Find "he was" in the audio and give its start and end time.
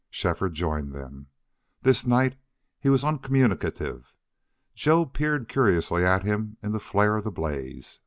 2.79-3.03